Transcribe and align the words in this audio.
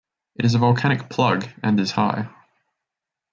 It 0.35 0.45
is 0.45 0.55
a 0.55 0.57
volcanic 0.57 1.09
plug 1.09 1.45
and 1.61 1.79
is 1.79 1.91
high. 1.91 2.27